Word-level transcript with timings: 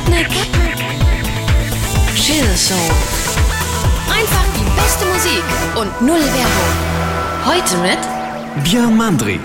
Sputnik 0.00 0.28
Chill 2.14 2.56
Zone. 2.56 2.80
Einfach 4.08 4.44
die 4.56 4.80
beste 4.80 5.04
Musik 5.06 5.44
und 5.76 6.00
null 6.00 6.20
Werbung. 6.20 7.44
Heute 7.44 7.76
mit 7.78 8.64
Björn 8.64 8.96
Mandri. 8.96 9.40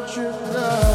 without 0.00 0.16
your 0.16 0.32
love. 0.54 0.89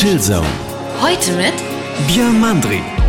Sputnik 0.00 0.12
Chill 0.12 0.20
Zone. 0.20 0.46
Heute 1.02 1.32
mit 1.32 1.52
Björn 2.08 2.40
Mandri. 2.40 2.99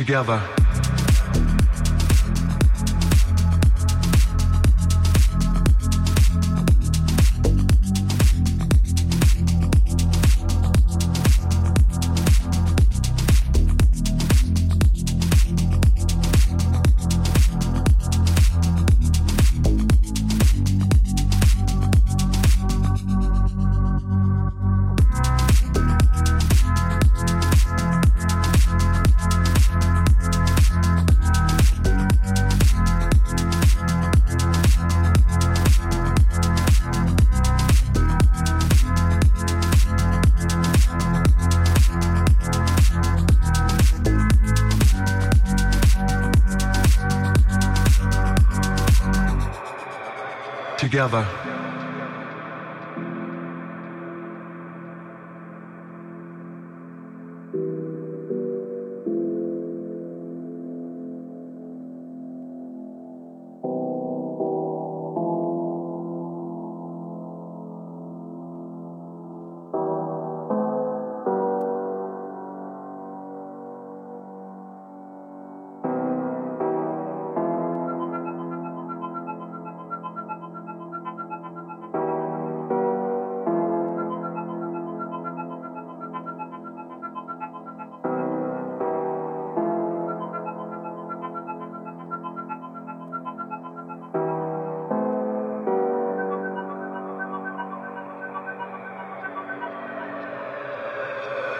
Together. 0.00 0.59
Together. 51.00 51.39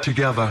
together. 0.03 0.51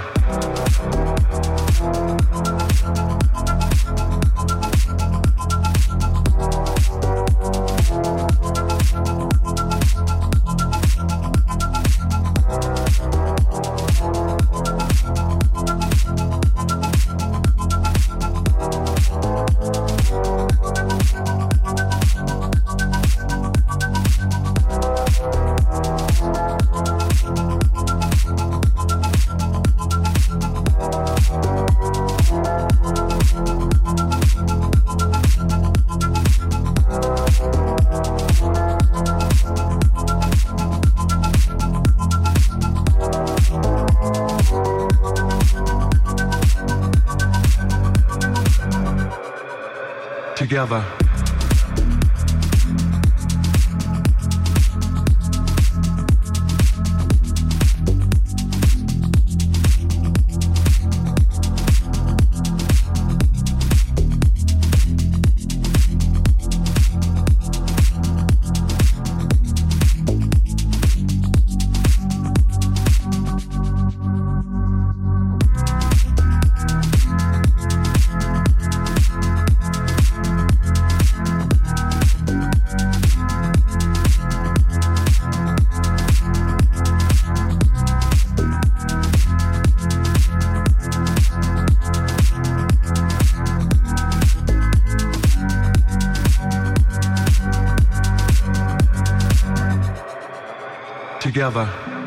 Together. 101.19 101.98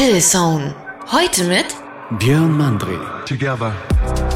Chill 0.00 0.18
Zone. 0.18 0.74
Heute 1.12 1.44
mit 1.44 1.76
Björn 2.18 2.56
Mandre. 2.56 2.98
Together. 3.26 3.74
together. 4.06 4.29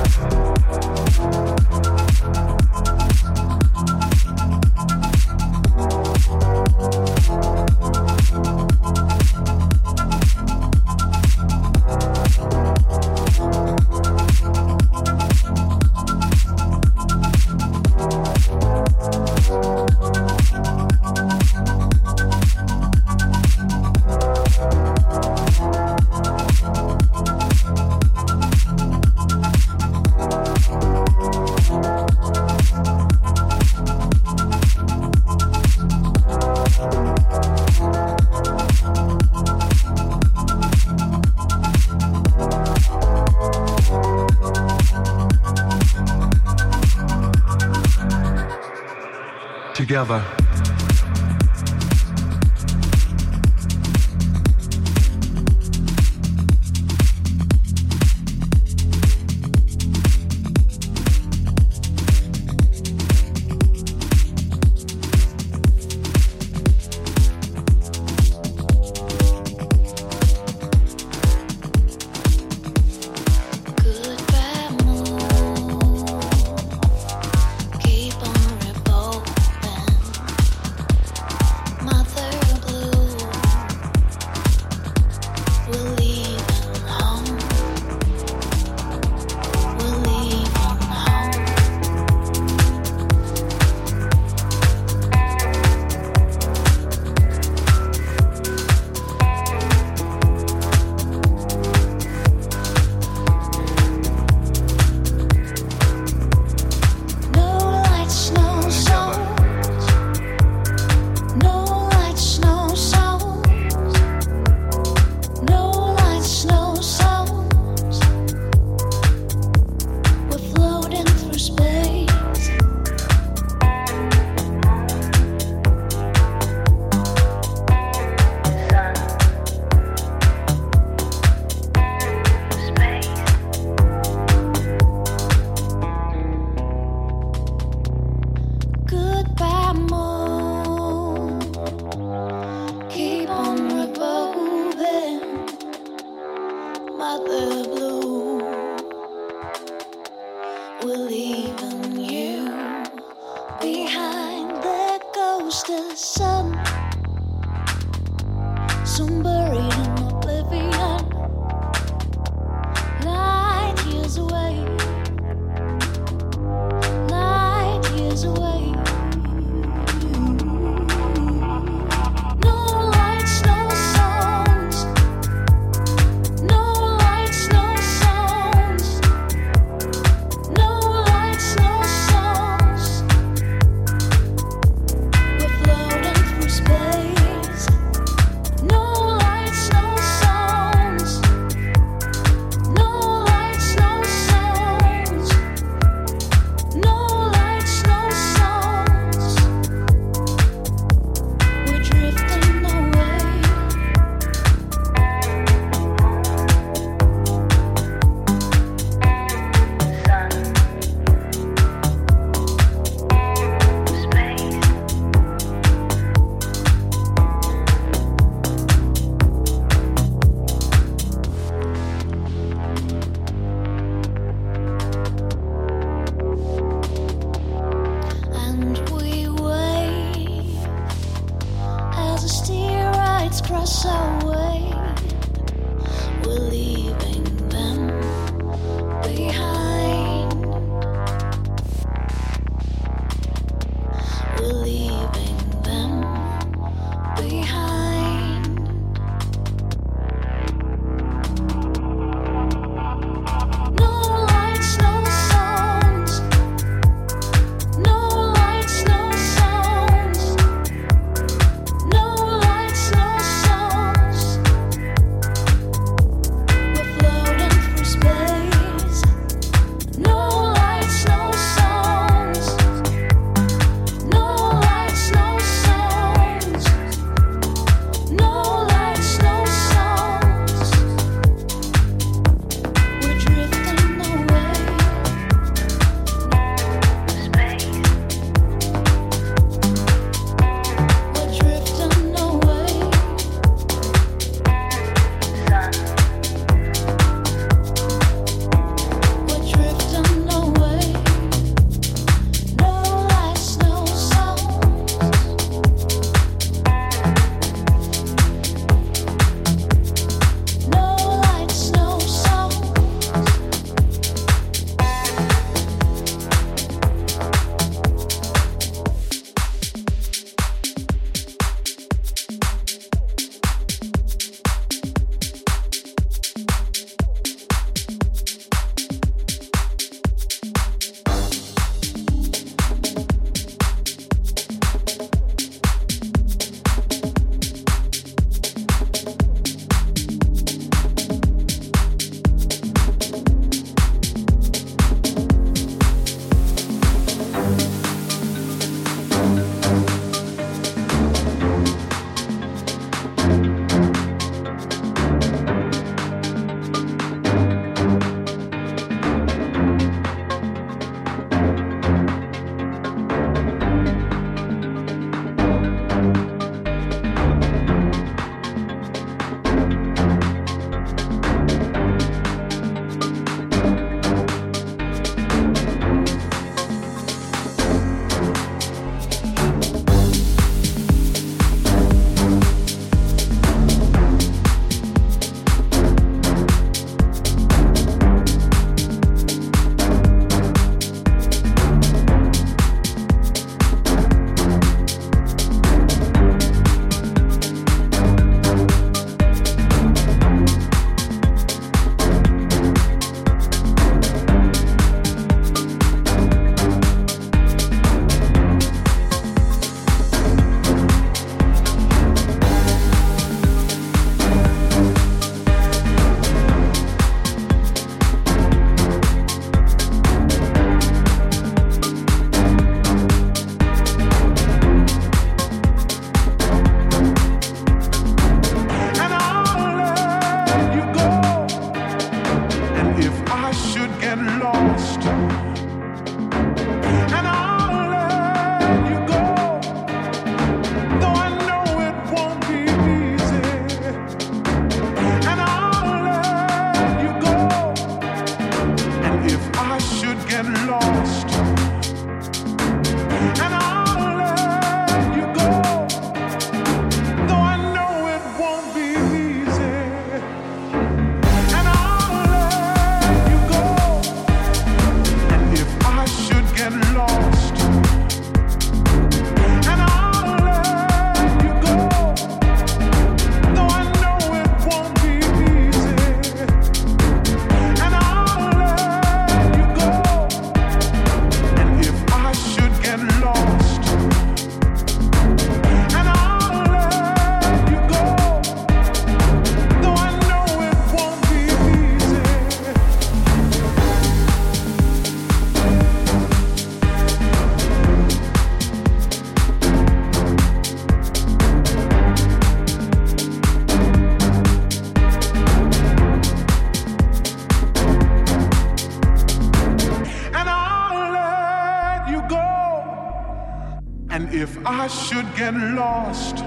Get 515.36 515.54
lost, 515.54 516.43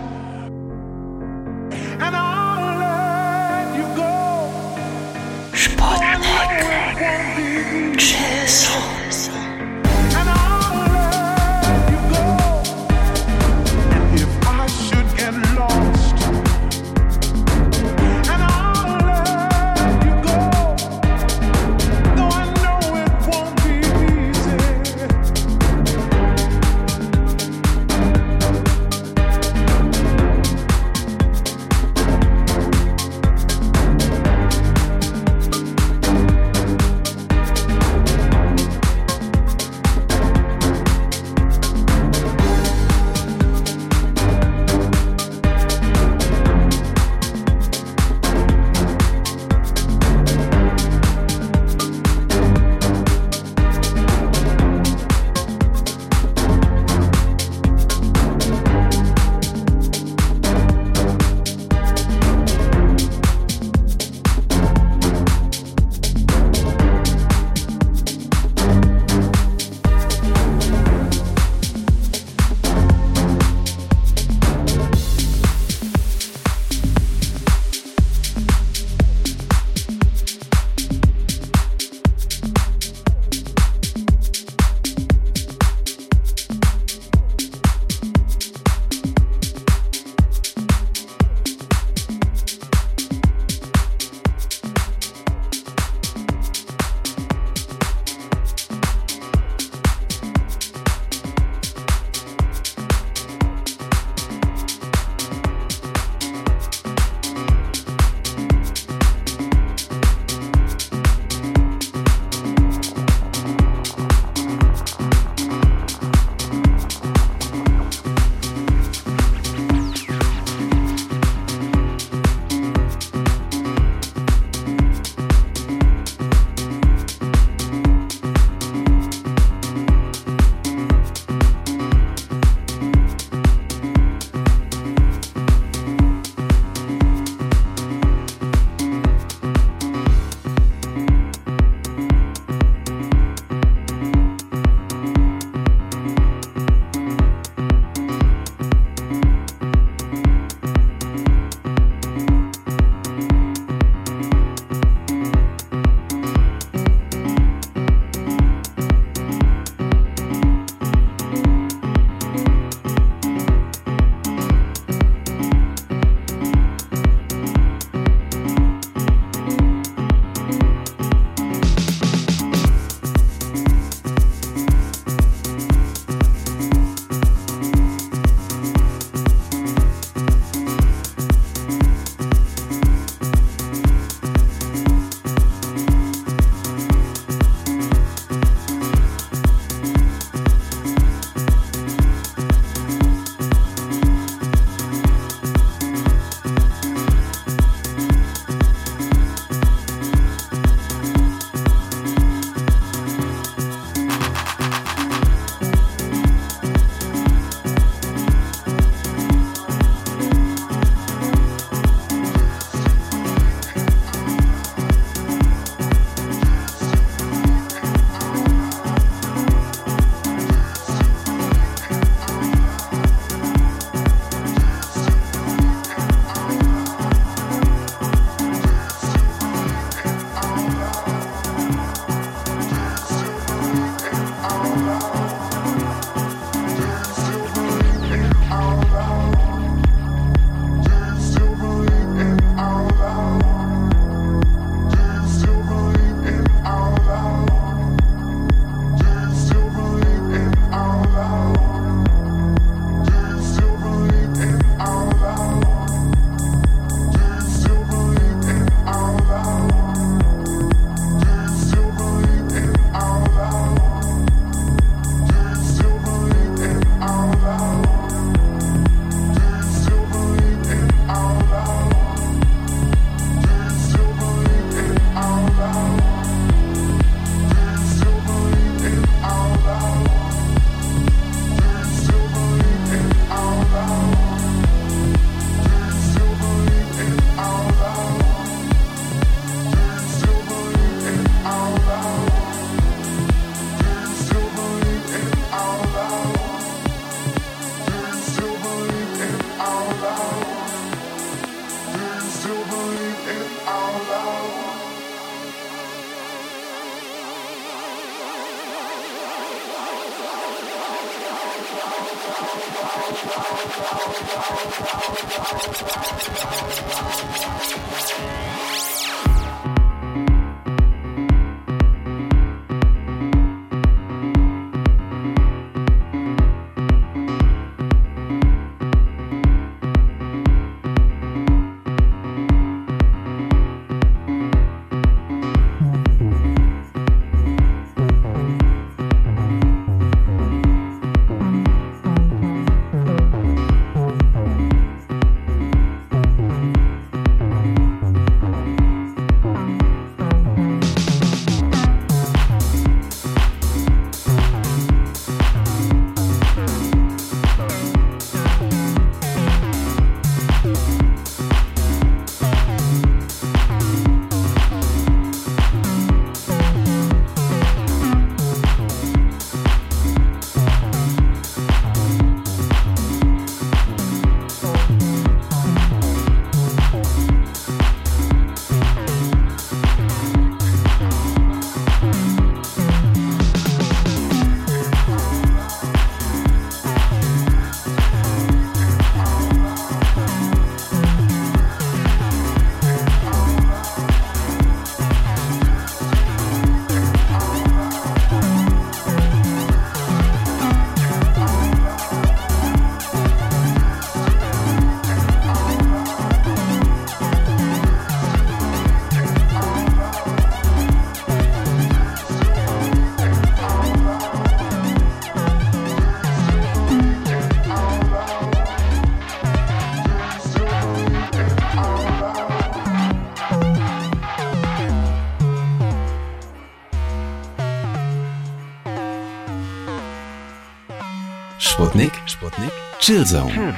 Sputnik. 431.59 432.11
Sputnik. 432.25 432.71
Chillzone. 432.99 433.73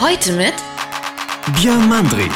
Heute 0.00 0.32
mit 0.32 0.54
Björn 1.60 1.88
Mandri. 1.88 2.28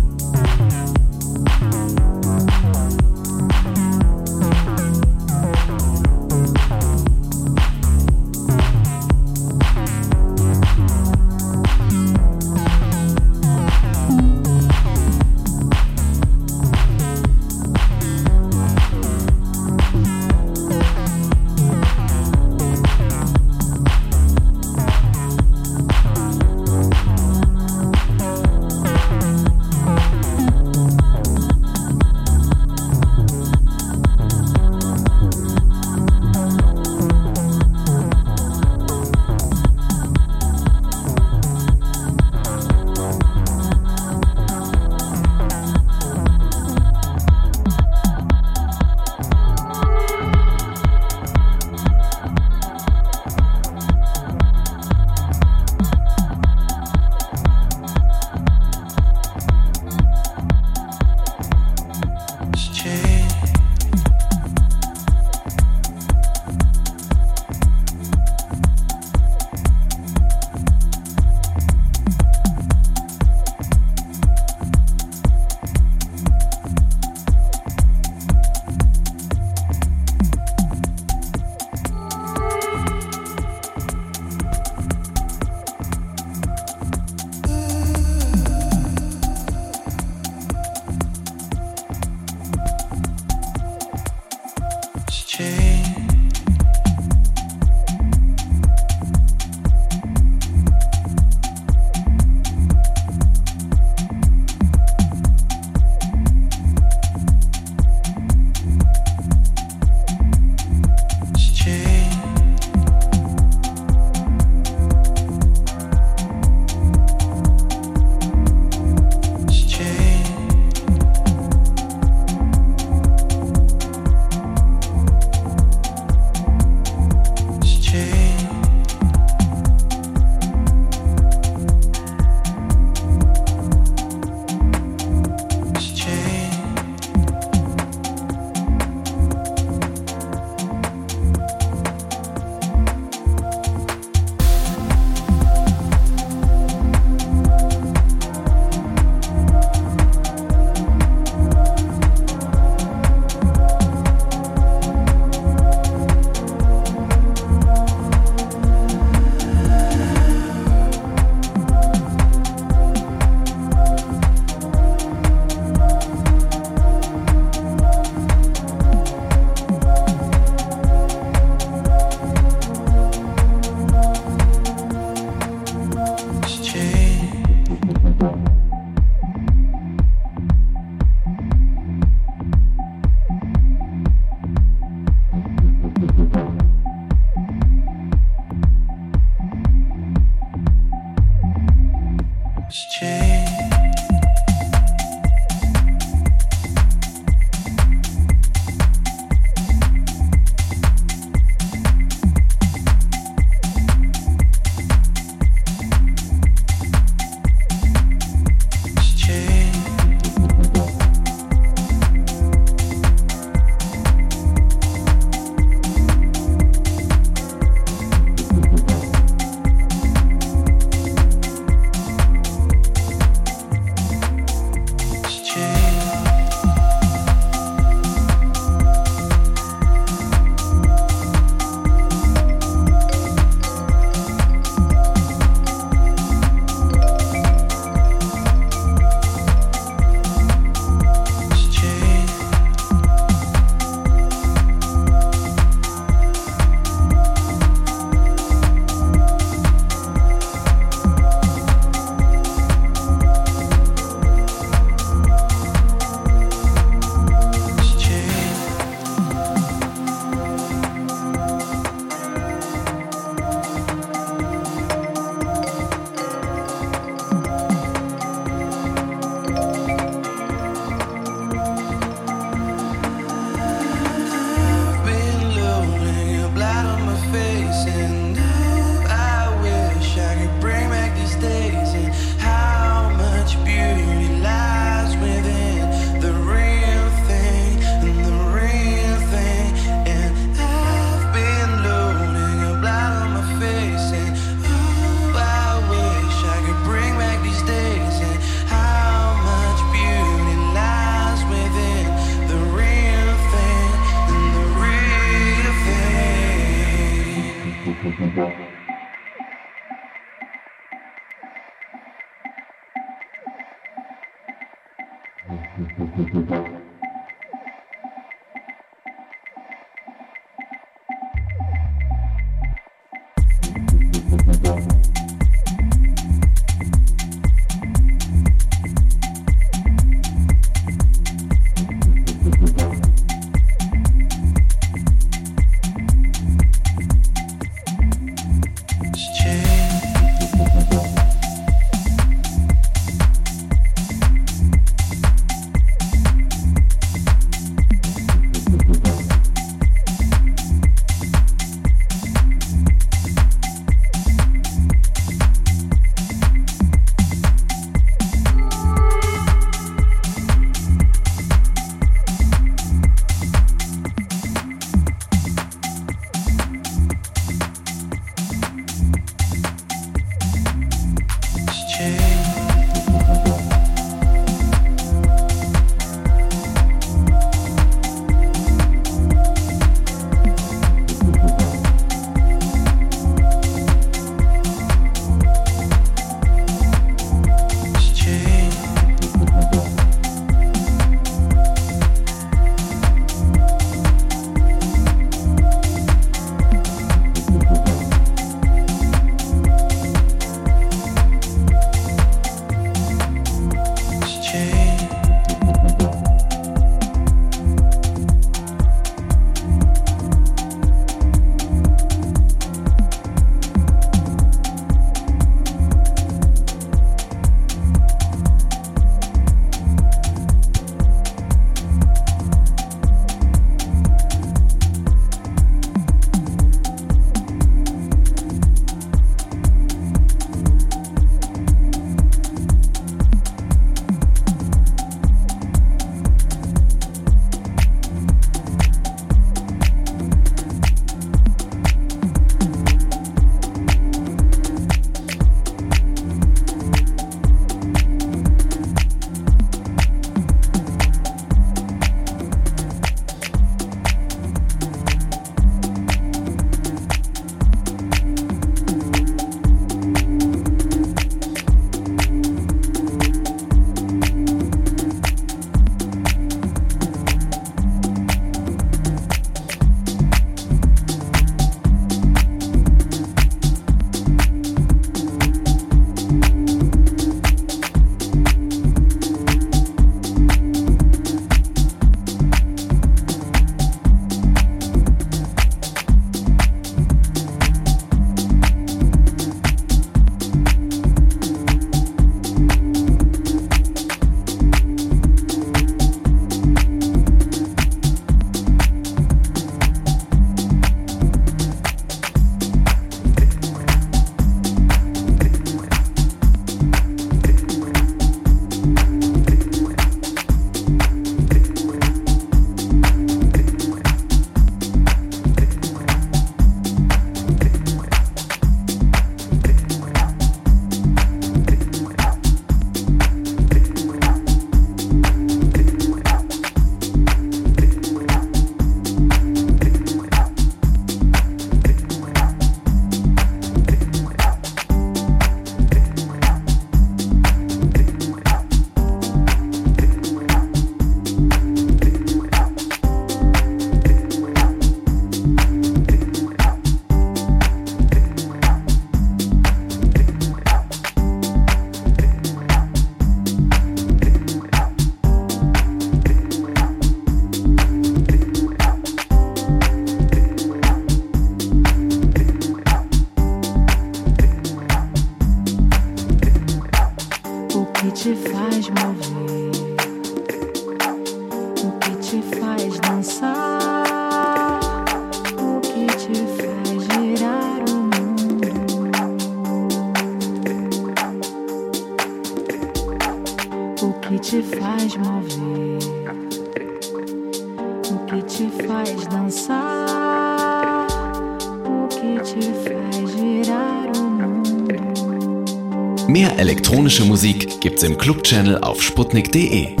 Im 598.03 598.17
Club-Channel 598.17 598.79
auf 598.79 599.01
sputnik.de. 599.01 600.00